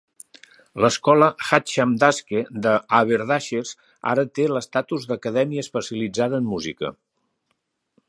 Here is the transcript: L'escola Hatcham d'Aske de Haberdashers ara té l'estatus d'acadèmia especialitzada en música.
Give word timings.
L'escola 0.85 1.27
Hatcham 1.57 1.93
d'Aske 2.03 2.41
de 2.67 2.73
Haberdashers 3.01 3.75
ara 4.15 4.27
té 4.39 4.49
l'estatus 4.55 5.09
d'acadèmia 5.13 5.67
especialitzada 5.69 6.41
en 6.45 6.53
música. 6.57 6.95